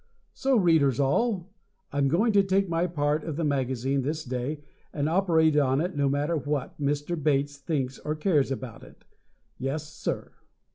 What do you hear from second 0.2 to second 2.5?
So, Readers all, I'm going to